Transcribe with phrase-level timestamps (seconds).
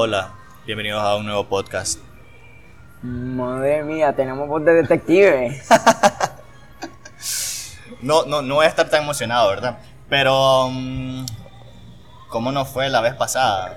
[0.00, 0.30] Hola,
[0.64, 1.98] bienvenidos a un nuevo podcast.
[3.02, 5.60] Madre mía, tenemos voz de detective.
[8.00, 9.78] No, no, no voy a estar tan emocionado, ¿verdad?
[10.08, 11.26] Pero, mm,
[12.28, 13.76] ¿cómo nos fue la vez pasada?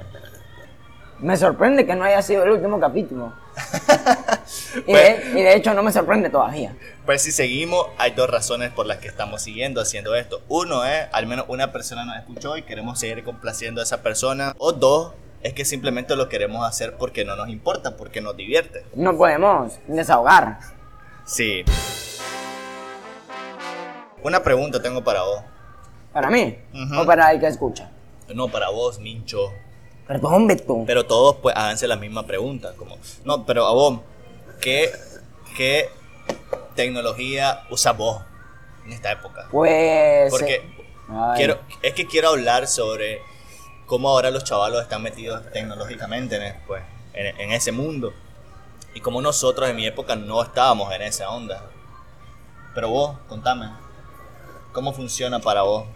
[1.18, 3.34] Me sorprende que no haya sido el último capítulo.
[4.76, 6.76] y, Pues- de, y de hecho no me sorprende todavía.
[7.04, 10.44] Pues si seguimos, hay dos razones por las que estamos siguiendo haciendo esto.
[10.50, 14.54] Uno es, al menos una persona nos escuchó y queremos seguir complaciendo a esa persona.
[14.60, 15.14] O dos,
[15.44, 18.86] es que simplemente lo queremos hacer porque no nos importa, porque nos divierte.
[18.96, 20.60] No podemos desahogar.
[21.26, 21.64] Sí.
[24.24, 25.42] Una pregunta tengo para vos.
[26.14, 26.58] ¿Para mí?
[26.98, 27.90] ¿O para el que escucha?
[28.34, 29.52] No, para vos, Mincho.
[30.08, 30.84] Perdón, Beto.
[30.86, 32.74] Pero todos pues háganse la misma pregunta.
[32.78, 34.00] Como, no, pero a vos,
[34.60, 34.92] ¿qué,
[35.56, 35.90] qué
[36.76, 38.22] tecnología usas vos
[38.86, 39.48] en esta época?
[39.52, 40.30] Pues...
[40.30, 40.64] Porque eh,
[41.36, 43.22] quiero, es que quiero hablar sobre
[43.92, 46.82] cómo ahora los chavalos están metidos tecnológicamente en, pues,
[47.14, 48.14] en, ese mundo.
[48.94, 51.66] Y cómo nosotros en mi época no estábamos en esa onda.
[52.74, 53.70] Pero vos, contame,
[54.72, 55.88] ¿cómo funciona para vos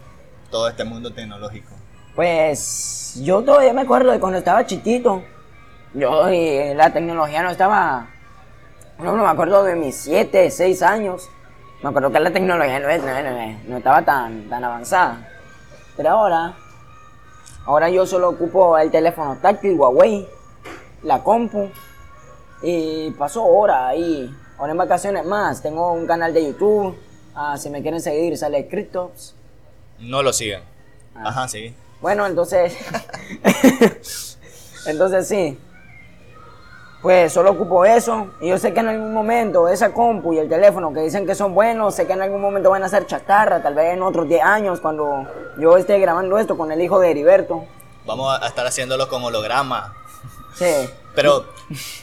[0.50, 1.70] todo este mundo tecnológico?
[2.14, 5.24] Pues yo todavía me acuerdo de cuando estaba chiquito.
[5.94, 6.28] Yo
[6.74, 8.10] la tecnología no estaba...
[8.98, 11.30] No, no me acuerdo de mis 7, 6 años.
[11.82, 15.30] Me acuerdo que la tecnología no- no estaba tan, tan avanzada.
[15.96, 16.56] Pero ahora...
[17.66, 20.28] Ahora yo solo ocupo el teléfono táctil Huawei,
[21.02, 21.68] la compu.
[22.62, 24.34] Y paso horas ahí.
[24.56, 25.62] Ahora en vacaciones más.
[25.62, 26.96] Tengo un canal de YouTube.
[27.34, 29.34] Ah, si me quieren seguir sale Cryptops.
[29.98, 30.62] No lo sigan.
[31.14, 31.28] Ah.
[31.28, 31.74] Ajá, sí.
[32.00, 32.76] Bueno, entonces.
[34.86, 35.58] entonces sí.
[37.06, 38.26] Pues solo ocupo eso.
[38.40, 41.36] Y yo sé que en algún momento esa compu y el teléfono que dicen que
[41.36, 43.62] son buenos, sé que en algún momento van a ser chatarra.
[43.62, 45.24] Tal vez en otros 10 años, cuando
[45.56, 47.64] yo esté grabando esto con el hijo de Heriberto.
[48.06, 49.94] Vamos a estar haciéndolo con holograma.
[50.56, 50.90] Sí.
[51.14, 51.46] Pero,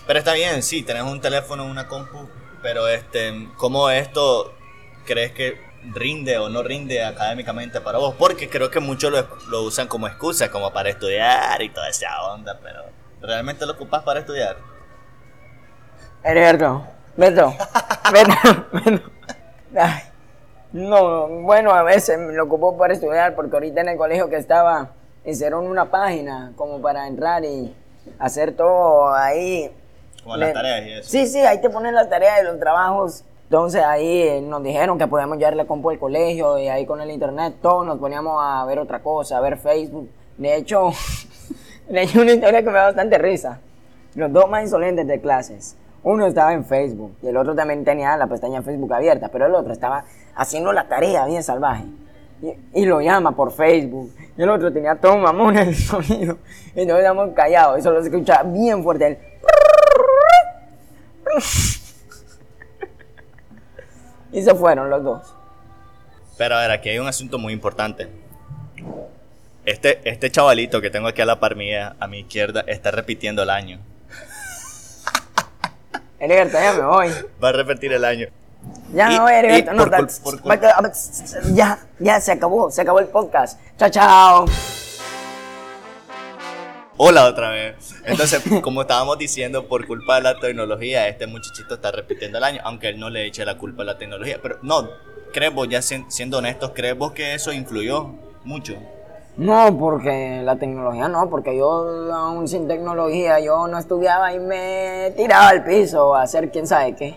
[0.07, 2.29] pero está bien, sí, tenés un teléfono, una compu,
[2.61, 4.53] pero este, ¿cómo esto
[5.05, 5.59] crees que
[5.93, 8.15] rinde o no rinde académicamente para vos?
[8.17, 12.23] Porque creo que muchos lo, lo usan como excusa, como para estudiar y toda esa
[12.31, 12.83] onda, pero
[13.19, 14.71] ¿realmente lo ocupas para estudiar?
[16.23, 16.83] Heriberto.
[17.17, 17.53] Beto.
[18.11, 18.31] Beto.
[18.73, 19.01] Beto.
[19.75, 20.01] Ay.
[20.71, 24.37] No, bueno, a veces me lo ocupo para estudiar porque ahorita en el colegio que
[24.37, 24.89] estaba
[25.25, 27.75] hicieron una página como para entrar y
[28.17, 29.71] hacer todo ahí.
[30.23, 31.09] Como las Le- tareas y eso.
[31.09, 33.23] Sí, sí, ahí te ponen las tareas y los trabajos.
[33.43, 37.01] Entonces ahí eh, nos dijeron que podíamos llevar la compu al colegio y ahí con
[37.01, 40.09] el internet todos nos poníamos a ver otra cosa, a ver Facebook.
[40.37, 40.89] De hecho,
[41.89, 43.59] leí una historia que me da bastante risa.
[44.15, 45.75] Los dos más insolentes de clases.
[46.03, 49.45] Uno estaba en Facebook y el otro también tenía la pestaña de Facebook abierta, pero
[49.45, 50.03] el otro estaba
[50.35, 51.85] haciendo la tarea bien salvaje.
[52.73, 54.13] Y, lo llama por Facebook.
[54.37, 56.37] Y el otro tenía todo mamón el sonido.
[56.75, 57.79] Y nos quedamos callados.
[57.79, 59.17] Y solo se escuchaba bien fuerte el...
[64.33, 65.35] Y se fueron los dos.
[66.37, 68.09] Pero a ver, aquí hay un asunto muy importante.
[69.65, 73.43] Este, este chavalito que tengo aquí a la par mía, a mi izquierda, está repitiendo
[73.43, 73.79] el año.
[76.23, 77.09] Heriberto, ya me voy.
[77.43, 78.27] Va a repetir el año.
[78.93, 80.93] Ya Y- voy, No, por por va a quedar-
[81.53, 82.71] ya, ya se acabó.
[82.71, 83.59] Se acabó el podcast.
[83.77, 84.45] Chao, chao.
[86.95, 87.93] Hola otra vez.
[88.05, 92.61] Entonces, como estábamos diciendo, por culpa de la tecnología, este muchachito está repitiendo el año,
[92.63, 94.39] aunque él no le eche la culpa a la tecnología.
[94.41, 94.89] Pero no,
[95.33, 98.11] ¿crees vos, ya sien- siendo honestos, crees vos que eso influyó
[98.45, 98.75] mucho?
[99.35, 105.11] No, porque la tecnología no, porque yo aún sin tecnología, yo no estudiaba y me
[105.17, 107.15] tiraba al piso a hacer quién sabe qué.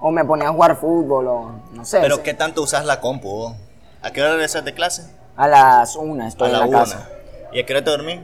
[0.00, 2.00] O me ponía a jugar fútbol o no sé.
[2.00, 2.22] Pero.
[2.22, 3.54] ¿qué tanto usas la compu?
[4.02, 5.10] ¿A qué hora regresas de clase?
[5.36, 6.78] A las una estoy a en la una.
[6.78, 7.08] casa.
[7.52, 8.20] ¿Y a qué hora te dormís?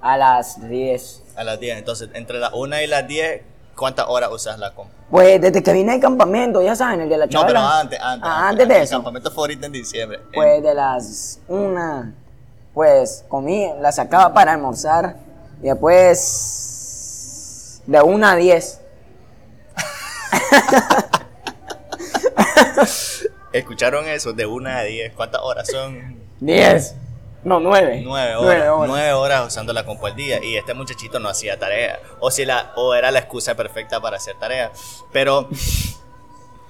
[0.00, 1.22] A las 10.
[1.36, 1.78] A las 10.
[1.78, 3.42] Entonces, entre las 1 y las 10,
[3.76, 4.92] ¿cuántas horas usas la compu?
[5.10, 7.48] Pues desde que vine al campamento, ya saben, el de la No, chavala.
[7.48, 8.28] pero antes, antes.
[8.30, 8.96] Ah, antes de El eso.
[8.96, 10.20] campamento favorito en diciembre.
[10.32, 12.14] Pues de las una,
[12.74, 15.16] pues comí, la sacaba para almorzar
[15.62, 18.80] y después de una a diez.
[23.52, 24.32] ¿Escucharon eso?
[24.32, 25.12] De 1 a 10.
[25.14, 26.20] ¿Cuántas horas son?
[26.38, 26.94] Diez.
[27.42, 28.02] No, nueve.
[28.04, 30.44] Nueve horas, nueve horas usando la compu al día.
[30.44, 31.98] Y este muchachito no hacía tarea.
[32.20, 34.70] O si la o era la excusa perfecta para hacer tarea.
[35.12, 35.48] Pero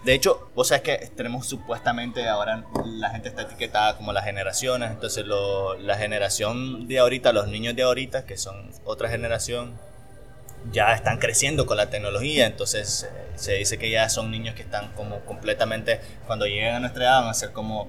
[0.04, 4.90] de hecho vos sabes que tenemos supuestamente ahora la gente está etiquetada como las generaciones.
[4.92, 9.76] Entonces lo- la generación de ahorita los niños de ahorita que son otra generación
[10.72, 12.46] ya están creciendo con la tecnología.
[12.46, 17.04] Entonces se dice que ya son niños que están como completamente cuando lleguen a nuestra
[17.04, 17.88] edad van a ser como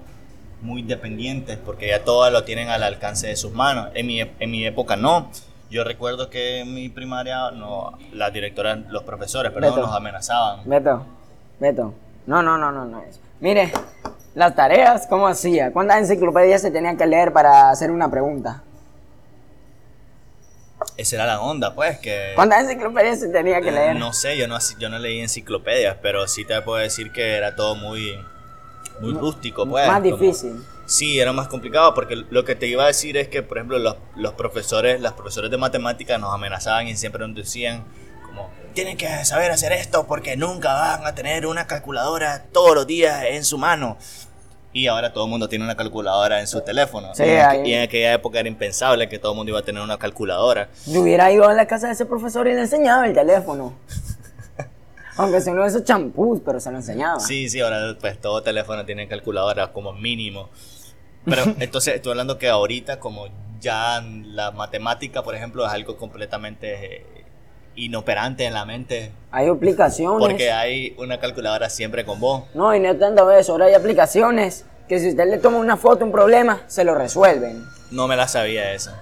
[0.62, 3.88] muy dependientes porque ya todo lo tienen al alcance de sus manos.
[3.94, 5.30] En mi, en mi época no.
[5.70, 9.86] Yo recuerdo que en mi primaria, no, la directora, los profesores, perdón, Beto.
[9.86, 10.60] nos amenazaban.
[10.64, 11.06] Beto,
[11.58, 11.94] Beto.
[12.26, 13.02] No, no, no, no, no.
[13.40, 13.72] Mire,
[14.34, 15.72] las tareas, ¿cómo hacía?
[15.72, 18.62] ¿Cuántas enciclopedias se tenían que leer para hacer una pregunta?
[20.96, 22.32] Esa era la onda, pues, que...
[22.34, 23.96] ¿Cuántas enciclopedias se tenía que leer?
[23.96, 27.56] No sé, yo no, yo no leí enciclopedias, pero sí te puedo decir que era
[27.56, 28.14] todo muy,
[29.02, 29.86] muy rústico, pues.
[29.86, 30.64] Más como- difícil.
[30.86, 33.78] Sí, era más complicado porque lo que te iba a decir es que, por ejemplo,
[33.78, 37.84] los, los profesores, las profesores de matemáticas nos amenazaban y siempre nos decían
[38.26, 42.86] como, tienen que saber hacer esto porque nunca van a tener una calculadora todos los
[42.86, 43.96] días en su mano.
[44.74, 47.14] Y ahora todo el mundo tiene una calculadora en su teléfono.
[47.14, 49.62] Sí, y, en, y en aquella época era impensable que todo el mundo iba a
[49.62, 50.68] tener una calculadora.
[50.86, 53.74] Yo hubiera ido a la casa de ese profesor y le enseñaba el teléfono.
[55.16, 57.20] Aunque sea uno de esos champús, pero se lo enseñaba.
[57.20, 60.48] Sí, sí, ahora pues todo teléfono tiene calculadora como mínimo.
[61.24, 63.26] Pero entonces estoy hablando que ahorita como
[63.60, 67.24] ya la matemática, por ejemplo, es algo completamente eh,
[67.76, 70.18] inoperante en la mente Hay aplicaciones.
[70.18, 72.44] porque hay una calculadora siempre con vos.
[72.54, 73.52] No, y no tanto eso.
[73.52, 77.64] Ahora hay aplicaciones que si usted le toma una foto, un problema, se lo resuelven.
[77.90, 79.00] No me la sabía esa.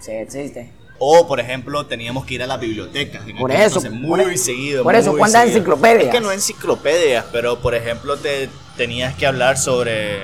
[0.00, 0.72] Sí, existe.
[1.04, 3.20] O, por ejemplo, teníamos que ir a la biblioteca.
[3.26, 4.84] en Por eso, entonces, muy seguido.
[4.84, 6.04] por eso, ¿cuántas enciclopedias?
[6.04, 10.20] Es que no enciclopedias, pero por ejemplo, te tenías que hablar sobre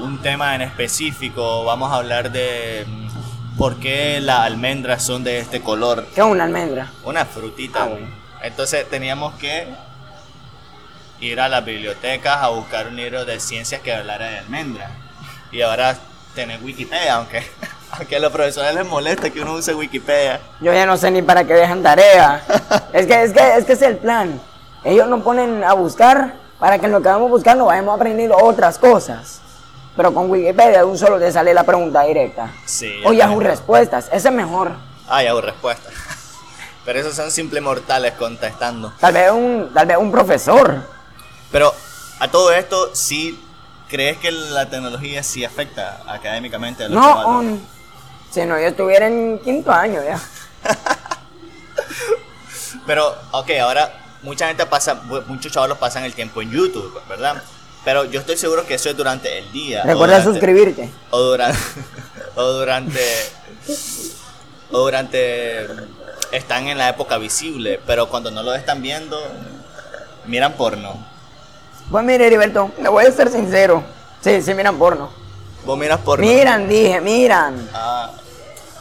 [0.00, 1.64] un tema en específico.
[1.64, 6.04] Vamos a hablar de mm, por qué las almendras son de este color.
[6.12, 6.90] ¿Qué es una almendra?
[7.04, 7.84] Una frutita.
[7.84, 8.08] Ah, bueno.
[8.42, 9.68] Entonces teníamos que
[11.20, 14.90] ir a las bibliotecas a buscar un libro de ciencias que hablara de almendras.
[15.52, 15.96] Y ahora
[16.34, 17.44] tenés Wikipedia, aunque,
[17.98, 20.40] aunque a los profesores les molesta que uno use Wikipedia.
[20.60, 22.42] Yo ya no sé ni para qué dejan tarea.
[22.92, 24.40] es que es que es que es el plan.
[24.84, 28.78] Ellos nos ponen a buscar para que en lo que vamos buscando vayamos aprendiendo otras
[28.78, 29.40] cosas.
[29.96, 32.50] Pero con Wikipedia de un solo te sale la pregunta directa.
[32.64, 33.50] Sí, O ya Yahoo está.
[33.50, 34.72] Respuestas, ese es mejor.
[35.06, 35.90] Ah, ya hago respuesta.
[36.84, 38.92] Pero esos son simples mortales contestando.
[38.98, 40.82] Tal vez un, tal vez un profesor.
[41.52, 41.72] Pero
[42.18, 43.38] a todo esto, ¿sí
[43.88, 47.42] crees que la tecnología sí afecta académicamente a los No,
[48.32, 50.18] si no, yo estuviera en quinto año ya.
[52.86, 53.92] Pero, ok, ahora
[54.22, 54.94] mucha gente pasa,
[55.26, 57.42] muchos chavalos pasan el tiempo en YouTube, ¿verdad?
[57.84, 59.82] Pero yo estoy seguro que eso es durante el día.
[59.84, 60.90] Recuerda durante- suscribirte.
[61.10, 61.58] O durante,
[62.36, 63.00] o durante,
[64.70, 65.66] o durante,
[66.30, 69.20] están en la época visible, pero cuando no lo están viendo,
[70.26, 71.06] miran porno.
[71.90, 73.82] Pues mire, Heriberto, le voy a ser sincero.
[74.20, 75.10] Sí, sí, miran porno.
[75.64, 76.24] Vos miras porno.
[76.24, 77.68] Miran, dije, miran.
[77.74, 78.10] Ah,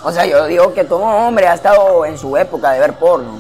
[0.03, 3.39] O sea, yo digo que todo hombre ha estado en su época de ver porno.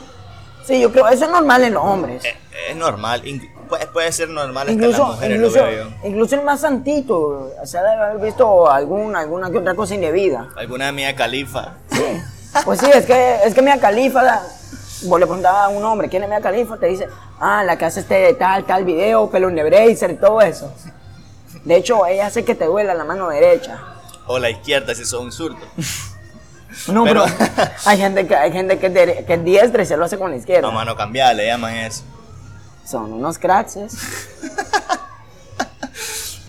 [0.63, 2.23] Sí, yo creo, eso es normal en los hombres.
[2.23, 2.35] es,
[2.69, 3.23] es normal,
[3.67, 6.07] puede, puede ser normal en las Incluso, mujeres, incluso, lo veo yo.
[6.07, 10.49] incluso el más santito, o sea, debe haber visto algún, alguna que otra cosa indebida.
[10.55, 11.73] Alguna mía califa.
[11.91, 12.21] Sí.
[12.65, 14.41] Pues sí, es que, es que Mia Califa,
[15.03, 16.77] vos le preguntabas a un hombre, ¿quién es Mia Califa?
[16.77, 17.07] Te dice,
[17.39, 20.69] ah, la que hace este tal, tal video, pelo de bracer, todo eso.
[21.63, 23.79] De hecho, ella hace que te duela la mano derecha.
[24.27, 25.57] O la izquierda si sos un zurdo.
[26.87, 29.97] No, pero, Pero- hay gente que hay gente que, de- que es diestra y se
[29.97, 30.67] lo hace con la izquierda.
[30.67, 32.03] A mano cambiada le llaman eso.
[32.85, 33.75] Son unos cracks.
[33.77, 33.87] ¿eh?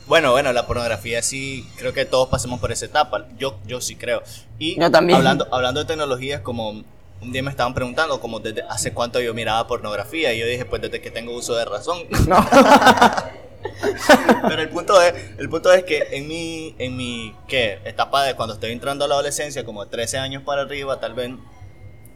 [0.07, 3.25] Bueno, bueno, la pornografía sí, creo que todos pasamos por esa etapa.
[3.39, 4.23] Yo, yo sí creo.
[4.59, 5.17] Y Yo también.
[5.17, 6.85] Hablando, hablando de tecnologías, como un
[7.33, 10.83] día me estaban preguntando como desde hace cuánto yo miraba pornografía y yo dije pues
[10.83, 11.99] desde que tengo uso de razón.
[12.29, 12.37] No.
[14.49, 17.79] Pero el punto es, el punto es que en mi, en mi ¿qué?
[17.85, 21.31] etapa de cuando estoy entrando a la adolescencia, como 13 años para arriba, tal vez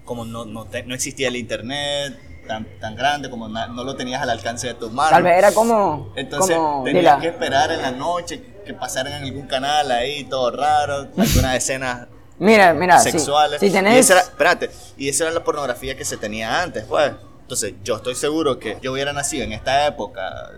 [0.05, 3.97] como no, no, te- no existía el internet tan, tan grande, como na- no lo
[3.97, 5.11] tenías al alcance de tus manos.
[5.11, 6.13] Tal vez era como.
[6.17, 7.21] Entonces como tenías dila.
[7.21, 12.07] que esperar en la noche que pasaran en algún canal ahí, todo raro, algunas escenas
[12.39, 12.99] Mira, mira.
[13.01, 13.59] si- sexuales.
[13.61, 13.97] Si, Y tenés.
[13.99, 17.13] esa era, espérate, y esa era la pornografía que se tenía antes, pues.
[17.43, 20.51] Entonces, yo estoy seguro que yo hubiera nacido en esta época,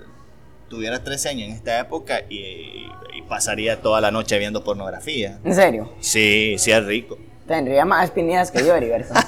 [0.69, 5.39] tuviera 13 años en esta época y, y pasaría toda la noche viendo pornografía.
[5.45, 5.93] En serio.
[6.01, 7.19] Sí, sí es rico.
[7.47, 9.15] Tendría más espinillas que yo, Heriberto.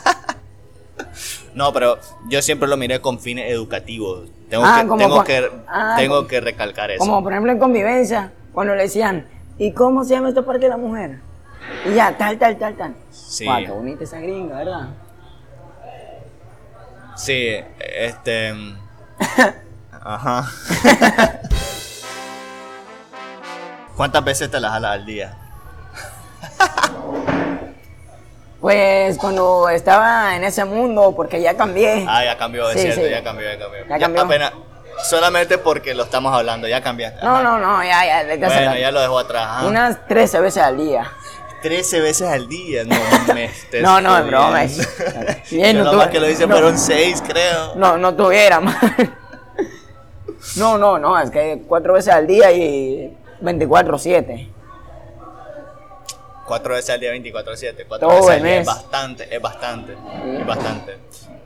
[1.54, 4.28] No, pero yo siempre lo miré con fines educativos.
[4.48, 7.00] Tengo, Ah, que, tengo, con- que, ah, tengo que recalcar eso.
[7.00, 9.26] Como por ejemplo en convivencia, cuando le decían,
[9.58, 11.18] ¿y cómo se llama esta parte de la mujer?
[11.90, 12.94] Y ya, tal, tal, tal, tal.
[13.10, 13.44] Sí.
[13.46, 14.88] Guau, qué bonita esa gringa, ¿verdad?
[17.16, 18.52] Sí, este.
[20.02, 20.48] Ajá.
[23.96, 25.34] ¿Cuántas veces te las jalas al día?
[28.60, 32.04] Pues cuando estaba en ese mundo, porque ya cambié.
[32.06, 33.10] Ah, ya cambió, es Sí, cierto, sí.
[33.10, 33.80] ya cambió, ya cambió.
[33.88, 34.20] Ya cambió.
[34.22, 34.52] apenas,
[35.08, 37.24] solamente porque lo estamos hablando, ya cambiaste.
[37.24, 37.42] No, Ajá.
[37.42, 39.46] no, no, ya, ya, desde Bueno, ya lo dejo atrás.
[39.48, 39.66] ajá.
[39.66, 41.10] Unas 13 veces al día.
[41.62, 42.84] 13 veces al día.
[42.84, 42.96] No,
[43.34, 44.60] me estés No, no, es broma,
[45.50, 46.52] Bien, Yo no nomás que lo hice no.
[46.52, 47.76] fueron 6, creo.
[47.76, 48.76] No, no tuviera más.
[50.56, 54.48] No, no, no, es que cuatro veces al día y 24-7.
[56.50, 57.84] 4 veces al día, 24-7.
[57.86, 60.98] 4 Todo veces al día es bastante, es bastante, es bastante.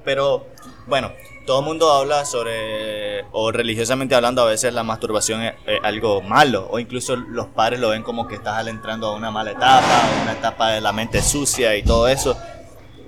[0.02, 0.46] Pero,
[0.86, 1.12] bueno,
[1.44, 6.22] todo el mundo habla sobre, o religiosamente hablando, a veces la masturbación es, es algo
[6.22, 10.08] malo, o incluso los padres lo ven como que estás entrando a una mala etapa,
[10.22, 12.34] una etapa de la mente sucia y todo eso.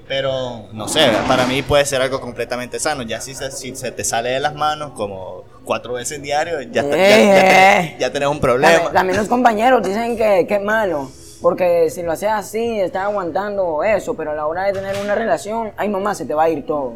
[0.09, 3.03] Pero, no sé, para mí puede ser algo completamente sano.
[3.03, 6.83] Ya si se, si se te sale de las manos como cuatro veces diario, ya,
[6.83, 7.97] está- ya, ya Eh.
[7.99, 8.93] ya tenés un problema.
[8.93, 11.11] También, los compañeros dicen que, que es malo.
[11.43, 15.15] Porque si lo haces así, estás aguantando eso, pero a la hora de tener una
[15.15, 16.95] relación, ay mamá, se te va a ir todo.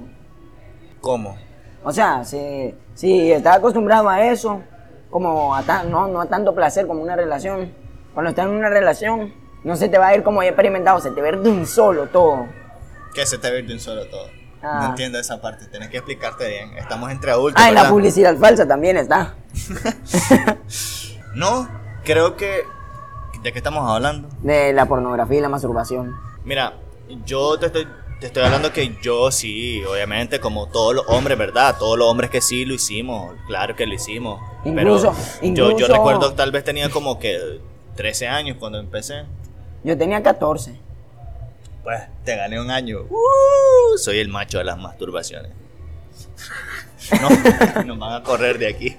[1.01, 1.37] ¿Cómo?
[1.85, 4.63] O sea, si, si estás acostumbrado a eso,
[5.11, 7.73] como a tan- no, no a tanto placer como una relación,
[8.15, 9.33] cuando estás en una relación,
[9.65, 11.51] no se te va a ir como he experimentado, se te va a ir de
[11.51, 12.47] un solo todo.
[13.15, 14.29] Que se te ve de un solo todo.
[14.63, 14.81] Ah.
[14.83, 16.77] No entiendo esa parte, tienes que explicarte bien.
[16.77, 17.63] Estamos entre adultos.
[17.63, 19.35] Ah, y la publicidad falsa también está.
[21.35, 21.69] No,
[22.05, 22.65] creo que.
[23.43, 24.29] ¿De qué estamos hablando?
[24.43, 26.15] De la pornografía y la masturbación.
[26.45, 26.75] Mira,
[27.25, 27.87] yo te estoy,
[28.21, 31.77] te estoy hablando que yo sí, obviamente, como todos los hombres, ¿verdad?
[31.79, 34.41] Todos los hombres que sí lo hicimos, claro que lo hicimos.
[34.65, 37.61] Incluso- pero yo, yo incluso- recuerdo que tal vez tenía como que
[37.97, 39.25] 13 años cuando empecé.
[39.85, 40.79] Yo tenía 14.
[41.91, 43.01] Pues te gané un año.
[43.11, 45.51] Uh, soy el macho de las masturbaciones.
[47.21, 48.97] No, nos van a correr de aquí.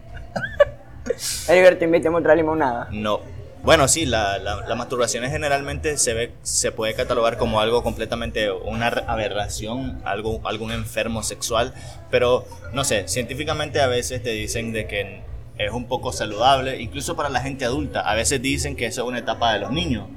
[1.48, 2.88] Heriberto, invíteme otra limonada.
[2.90, 3.22] No.
[3.62, 8.52] Bueno, sí, la, la, la masturbación generalmente se ve, se puede catalogar como algo completamente,
[8.52, 11.72] una aberración, algo, algún enfermo sexual,
[12.10, 12.44] pero
[12.74, 15.22] no sé, científicamente a veces te dicen de que
[15.56, 18.00] es un poco saludable, incluso para la gente adulta.
[18.00, 20.10] A veces dicen que eso es una etapa de los niños,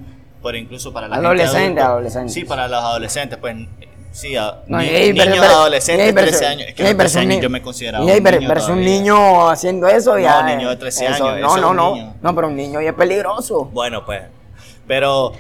[0.44, 1.94] pero incluso para la Adolescente, gente adulta.
[1.94, 2.34] adolescente.
[2.34, 3.56] Sí, para los adolescentes, pues
[4.12, 6.68] sí, a, No, ni- niños per- per- y adolescentes, hay 13 perso- años.
[6.70, 9.50] Es que los 13 perso- años yo me consideraba un niño pero es un niño
[9.50, 10.42] haciendo eso ya.
[10.44, 11.94] No, niño de 13 eso- años, No, eso es no, no.
[11.96, 12.14] niño.
[12.22, 13.66] No, pero un niño ya es peligroso.
[13.66, 14.22] Bueno, pues.
[14.88, 15.34] Pero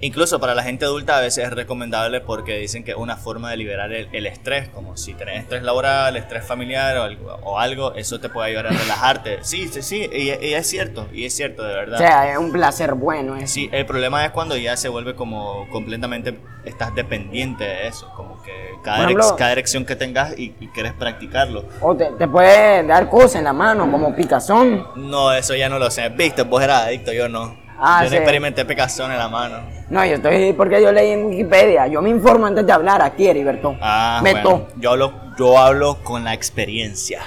[0.00, 3.50] incluso para la gente adulta a veces es recomendable porque dicen que es una forma
[3.50, 7.58] de liberar el, el estrés, como si tenés estrés laboral, estrés familiar o algo, o
[7.58, 9.38] algo, eso te puede ayudar a relajarte.
[9.42, 11.98] Sí, sí, sí, y, y es cierto, y es cierto, de O verdad.
[11.98, 13.46] sea, es un placer bueno eso.
[13.46, 18.42] Sí, el problema es cuando ya se vuelve como completamente, estás dependiente de eso, como
[18.42, 18.52] que
[18.82, 21.64] cada, ejemplo- cada erección que tengas y, y quieres practicarlo.
[21.80, 24.86] O te, te puede dar cosas en la mano, como picazón.
[24.96, 26.08] No, eso ya no lo sé.
[26.10, 27.67] Viste, vos eras adicto, yo no.
[27.80, 28.14] Ah, yo sí.
[28.16, 29.60] no experimenté picazón en la mano.
[29.88, 31.86] No, yo estoy porque yo leí en Wikipedia.
[31.86, 33.76] Yo me informo antes de hablar aquí, Heriberto.
[33.80, 37.22] Ah, bueno, yo hablo, yo hablo con la experiencia.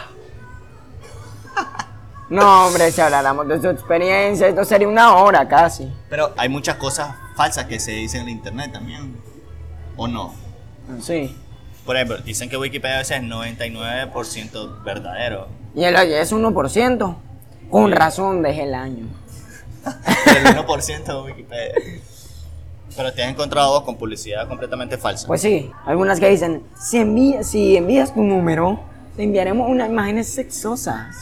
[2.29, 5.91] No, hombre, si habláramos de su experiencia, esto sería una hora casi.
[6.09, 9.17] Pero hay muchas cosas falsas que se dicen en internet también.
[9.97, 10.33] ¿O no?
[11.01, 11.35] Sí.
[11.85, 15.49] Por ejemplo, dicen que Wikipedia a veces es 99% verdadero.
[15.75, 17.15] Y el es 1%.
[17.69, 19.07] Con razón dejé el año.
[19.85, 21.73] El 1% de Wikipedia.
[22.95, 25.27] Pero te has encontrado vos con publicidad completamente falsa.
[25.27, 28.79] Pues sí, algunas que dicen, si, si envías tu número,
[29.15, 31.15] te enviaremos unas imágenes sexosas.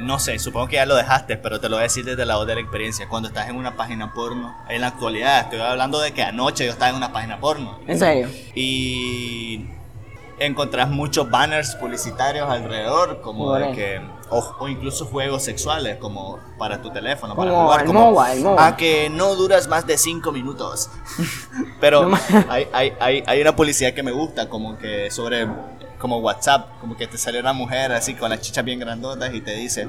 [0.00, 2.36] No sé, supongo que ya lo dejaste, pero te lo voy a decir desde la
[2.36, 3.08] voz de la experiencia.
[3.08, 6.72] Cuando estás en una página porno, en la actualidad, estoy hablando de que anoche yo
[6.72, 7.78] estaba en una página porno.
[7.86, 8.28] En serio.
[8.54, 9.66] y
[10.38, 16.80] encontrás muchos banners publicitarios alrededor, como de que, o, o incluso juegos sexuales, como para
[16.82, 18.66] tu teléfono, para Como jugar, el como MOBA, el MOBA.
[18.66, 20.90] a que no duras más de 5 minutos.
[21.80, 22.10] Pero
[22.48, 25.46] hay, hay, hay, hay una publicidad que me gusta, como que sobre,
[25.98, 29.40] como WhatsApp, como que te sale una mujer así con las chichas bien grandotas y
[29.40, 29.86] te dice,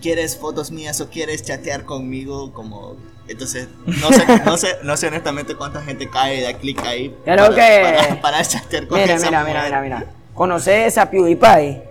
[0.00, 2.52] ¿quieres fotos mías o quieres chatear conmigo?
[2.52, 2.96] Como,
[3.28, 7.14] entonces, no sé, no sé, no sé honestamente cuánta gente cae y da clic ahí
[7.24, 9.54] Creo para, que- para, para chatear con Mira, esa mira, mujer.
[9.64, 10.12] mira, mira, mira.
[10.34, 11.82] ¿Conoces a PewDiePie?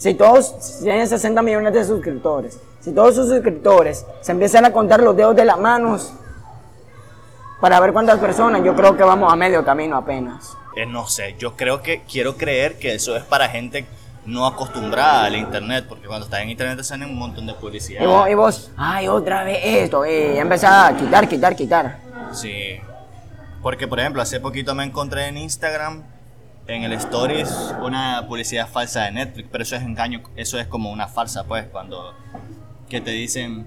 [0.00, 5.02] Si todos tienen 60 millones de suscriptores, si todos sus suscriptores se empiezan a contar
[5.02, 6.14] los dedos de las manos
[7.60, 10.56] para ver cuántas personas, yo creo que vamos a medio camino apenas.
[10.74, 13.84] Eh, no sé, yo creo que quiero creer que eso es para gente
[14.24, 18.02] no acostumbrada al internet, porque cuando estás en internet te salen un montón de publicidad.
[18.02, 21.98] Y vos, y vos, ay, otra vez esto, y empezás a quitar, quitar, quitar.
[22.32, 22.80] Sí.
[23.62, 26.04] Porque, por ejemplo, hace poquito me encontré en Instagram,
[26.66, 30.90] en el Stories, una publicidad falsa de Netflix, pero eso es engaño, eso es como
[30.90, 32.14] una farsa, pues, cuando
[32.88, 33.66] que te dicen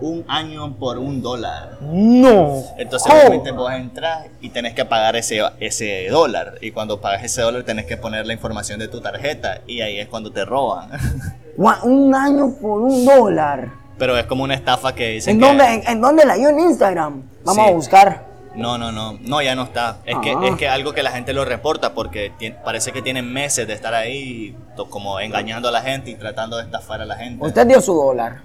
[0.00, 1.78] un año por un dólar.
[1.82, 2.62] No.
[2.78, 6.54] Entonces, obviamente, vos entras y tenés que pagar ese, ese dólar.
[6.60, 9.60] Y cuando pagas ese dólar, tenés que poner la información de tu tarjeta.
[9.66, 10.90] Y ahí es cuando te roban.
[11.84, 13.70] Un año por un dólar.
[13.98, 15.46] Pero es como una estafa que dicen ¿En que...
[15.46, 17.22] dónde, en, en dónde la hay en Instagram?
[17.44, 17.70] Vamos Sí.
[17.70, 18.25] a buscar.
[18.56, 19.98] No, no, no, no, ya no está.
[20.04, 20.40] Es que Ah.
[20.46, 22.32] es que algo que la gente lo reporta porque
[22.64, 24.56] parece que tienen meses de estar ahí
[24.90, 27.44] como engañando a la gente y tratando de estafar a la gente.
[27.44, 28.42] Usted dio su dólar.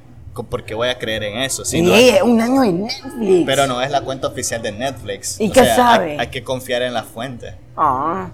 [0.50, 1.66] Porque voy a creer en eso.
[1.66, 3.46] sí, y no- ella, un año en Netflix.
[3.46, 5.40] pero no es la cuenta oficial de Netflix.
[5.42, 6.12] ¿Y O qué sea, sabe?
[6.14, 7.56] Hay, hay que confiar en la fuente.
[7.76, 8.30] Ah,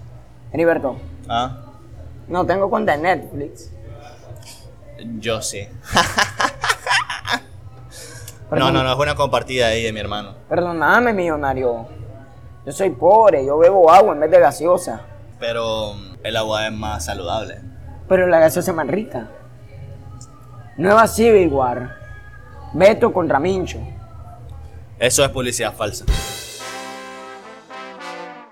[0.54, 1.58] Heriberto, ¿Ah?
[2.28, 3.72] no tengo cuenta en Netflix.
[5.20, 5.68] Yo sí.
[8.52, 10.36] No, no- no, es una compartida ahí de mi hermano.
[10.48, 11.86] Perdóname, millonario.
[12.66, 15.02] Yo soy pobre, yo bebo agua en vez de gaseosa.
[15.40, 17.60] Pero mm, el agua es más saludable.
[18.08, 19.28] Pero la gaseosa es más rica.
[20.78, 21.96] Nueva Civil War.
[22.74, 23.80] Beto contra Mincho.
[25.00, 26.06] Eso es publicidad falsa.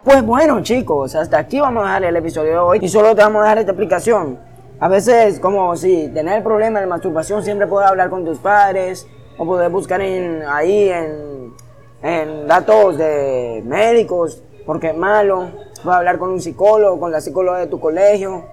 [0.04, 2.80] Pues bueno, chicos, hasta aquí vamos a dejar el episodio de hoy.
[2.82, 4.40] Y solo te vamos a dejar esta explicación.
[4.80, 9.08] A veces, como si tener problemas de masturbación, siempre puedes hablar con tus padres.
[9.38, 11.54] O puedes buscar en, ahí en,
[12.02, 15.50] en datos de médicos, porque es malo.
[15.84, 18.46] Puedes hablar con un psicólogo, con la psicóloga de tu colegio.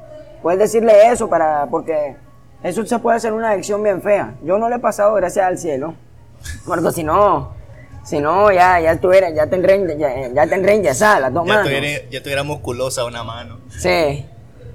[0.42, 2.16] Puedes decirle eso para, porque
[2.62, 4.34] eso se puede hacer una adicción bien fea.
[4.42, 5.94] Yo no le he pasado, gracias al cielo.
[6.66, 7.52] Porque si no,
[8.02, 10.98] si no, ya, ya estuviera, ya tendré, ya, ya tendré las
[11.32, 11.64] dos Ya manos.
[11.66, 13.58] tuviera, ya tuviera musculosa una mano.
[13.70, 14.26] Sí,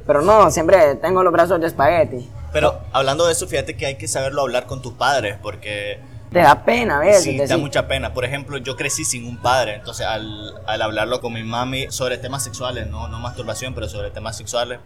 [0.06, 2.30] pero no, siempre tengo los brazos de espagueti.
[2.58, 6.00] Pero hablando de eso, fíjate que hay que saberlo hablar con tus padres porque
[6.32, 7.22] Te da pena a veces.
[7.22, 8.16] sí, da decir, mucha pena.
[8.16, 12.18] Por ejemplo, yo crecí sin un padre, entonces al, al hablarlo con mi mami sobre
[12.18, 14.80] temas sexuales, no, no masturbación, pero sobre temas sexuales,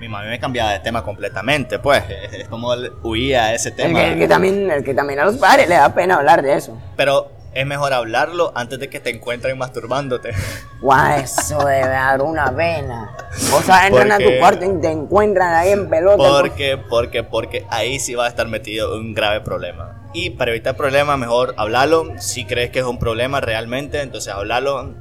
[0.00, 2.72] mi mami me cambiaba de tema completamente, pues es, como
[3.02, 3.98] huía a ese el, tema.
[3.98, 6.54] que, el que también, el que también a los padres le da pena hablar de
[6.54, 6.80] eso.
[6.96, 10.32] Pero es mejor hablarlo antes de que te encuentren masturbándote.
[10.80, 13.10] Guau, eso debe dar una pena.
[13.54, 16.16] O sea, entran a tu cuarto y te encuentran ahí en pelota.
[16.16, 20.02] Porque, porque, porque ahí sí va a estar metido un grave problema.
[20.12, 22.12] Y para evitar problemas, mejor hablarlo.
[22.18, 24.94] Si crees que es un problema realmente, entonces hablarlo,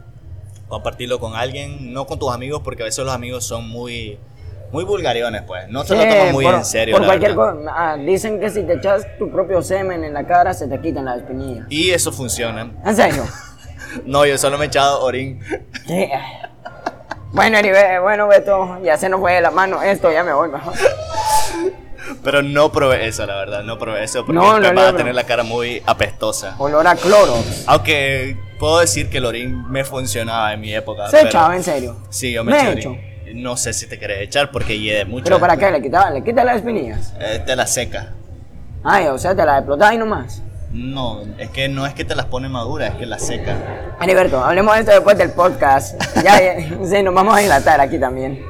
[0.68, 4.20] compartirlo con alguien, no con tus amigos, porque a veces los amigos son muy,
[4.72, 5.68] muy vulgariones, pues.
[5.70, 6.94] No se lo Sí, toman muy por- en serio.
[6.94, 7.58] Por la cualquier cosa.
[7.70, 11.06] Ah, dicen que si te echas tu propio semen en la cara, se te quitan
[11.06, 11.66] las espinillas.
[11.70, 12.72] Y eso funciona.
[12.86, 13.24] ¿En serio?
[14.06, 15.40] No, yo solo me he echado orín.
[15.88, 16.10] Sí.
[17.32, 20.50] Bueno, Eribe- bueno, Beto, ya se nos fue de la mano esto, ya me voy
[20.50, 20.74] mejor.
[22.24, 23.64] Pero no probé eso, la verdad.
[23.64, 26.56] No probé eso porque No, no, no, a tener la cara muy apestosa.
[26.58, 27.34] Olor a cloro.
[27.66, 31.10] Aunque puedo decir que el orín me funcionaba en mi época.
[31.10, 31.98] Se echaba, en serio.
[32.10, 33.17] Sí, yo me, Me eché.
[33.34, 35.26] No sé si te querés echar porque hiede mucho.
[35.26, 35.70] ¿Pero para qué?
[35.72, 36.10] ¿Le quitaba?
[36.12, 37.14] ¿Le quita las espinillas?
[37.20, 38.14] Eh, te la seca.
[38.84, 40.42] Ay, o sea, te las explotás y nomás.
[40.72, 43.56] No, es que no es que te las pone maduras, es que las seca.
[44.02, 46.02] Heriberto, hablemos de esto después del podcast.
[46.24, 48.44] Ya, ya, sí, nos vamos a dilatar aquí también.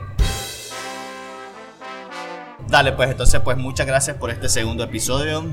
[2.69, 5.43] Dale, pues entonces, pues muchas gracias por este segundo episodio.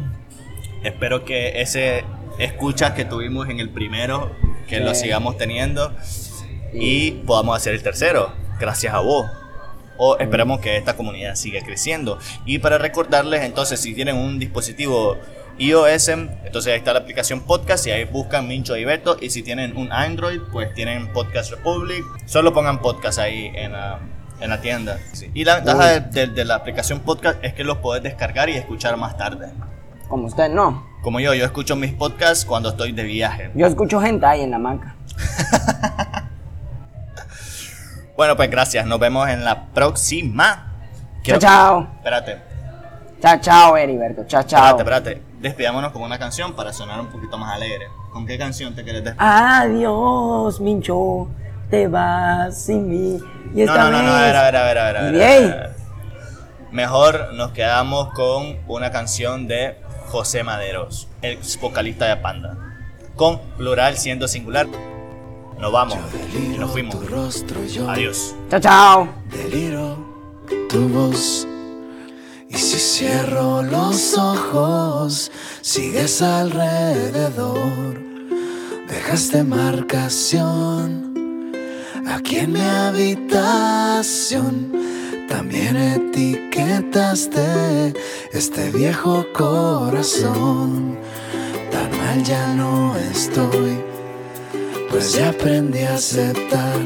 [0.82, 2.04] Espero que ese
[2.38, 4.30] escucha que tuvimos en el primero,
[4.68, 5.92] que lo sigamos teniendo
[6.72, 9.30] y podamos hacer el tercero, gracias a vos.
[9.96, 12.18] O esperemos que esta comunidad siga creciendo.
[12.44, 15.16] Y para recordarles, entonces, si tienen un dispositivo
[15.56, 19.16] iOS, entonces ahí está la aplicación podcast y ahí buscan Mincho y Beto.
[19.20, 22.04] Y si tienen un Android, pues tienen Podcast Republic.
[22.26, 24.00] Solo pongan podcast ahí en la,
[24.40, 24.98] en la tienda.
[25.12, 25.30] Sí.
[25.32, 28.54] Y la ventaja de, de- de la aplicación podcast es que los podés descargar y
[28.54, 29.52] escuchar más tarde.
[30.08, 30.84] Como usted no.
[31.02, 33.52] Como yo, yo escucho mis podcasts cuando estoy de viaje.
[33.54, 34.96] Yo escucho gente ahí en la manca.
[38.16, 38.86] Bueno, pues gracias.
[38.86, 40.72] Nos vemos en la próxima.
[41.22, 41.88] Chao, chao.
[41.96, 42.38] Espérate.
[43.20, 44.24] Chao, chao, Heriberto.
[44.26, 44.78] Chao, chao.
[44.78, 45.40] Espérate, espérate.
[45.40, 47.86] Despidámonos con una canción para sonar un poquito más alegre.
[48.12, 49.28] ¿Con qué canción te quieres despedir?
[49.28, 51.28] Adiós, Mincho.
[51.70, 53.20] Te vas sin mí.
[53.54, 55.02] Y No, esta no, no, no, a ver, a ver, a ver, a ver, a
[55.02, 55.74] ver, a ver, a ver.
[56.70, 62.56] Mejor nos quedamos con una canción de José Maderos, el vocalista de Panda.
[63.16, 64.66] Con plural siendo singular.
[65.64, 65.96] Nos vamos.
[66.34, 66.94] Y nos fuimos.
[66.94, 68.34] Tu rostro yo Adiós.
[68.50, 69.08] Chao, chao.
[69.30, 69.96] deliro
[70.68, 71.48] tu voz.
[72.50, 77.98] Y si cierro los ojos, sigues alrededor.
[78.88, 81.14] Dejaste marcación
[82.08, 84.70] aquí en mi habitación.
[85.30, 87.94] También etiquetaste
[88.34, 90.98] este viejo corazón.
[91.70, 93.82] Tan mal ya no estoy,
[94.94, 96.78] pues ya aprendí a aceptar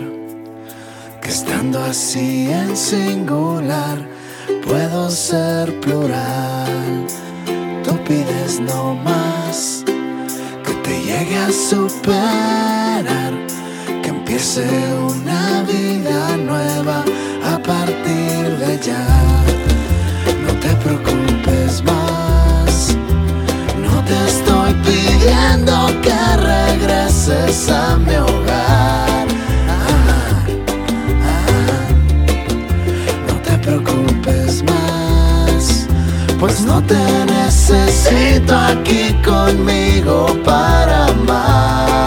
[1.21, 3.99] que estando así en singular
[4.67, 7.07] puedo ser plural.
[7.85, 9.85] Tú pides no más
[10.65, 13.35] que te llegue a superar,
[14.03, 14.67] que empiece
[14.97, 17.05] una vida nueva
[17.45, 19.07] a partir de ya.
[20.47, 22.97] No te preocupes más,
[23.83, 25.78] no te estoy pidiendo
[27.31, 29.29] a mi hogar.
[29.69, 30.47] Ah,
[31.23, 31.89] ah,
[33.29, 35.87] no te preocupes más,
[36.41, 41.98] pues no te necesito aquí conmigo para amar.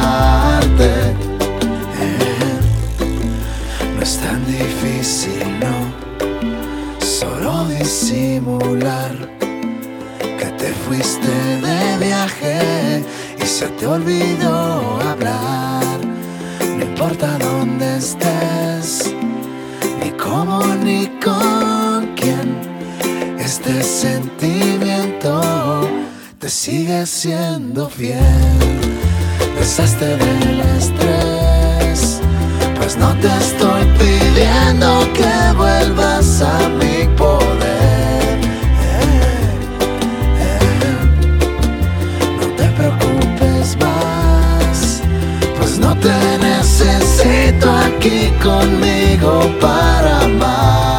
[48.02, 50.91] Aquí conmigo para amar.